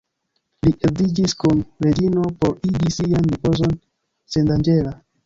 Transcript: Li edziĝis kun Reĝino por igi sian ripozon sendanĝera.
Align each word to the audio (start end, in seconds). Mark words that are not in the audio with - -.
Li 0.67 0.71
edziĝis 0.87 1.35
kun 1.43 1.61
Reĝino 1.87 2.23
por 2.39 2.55
igi 2.71 2.95
sian 2.97 3.29
ripozon 3.33 3.77
sendanĝera. 4.37 4.97